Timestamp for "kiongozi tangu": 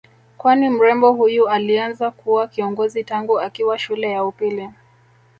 2.47-3.39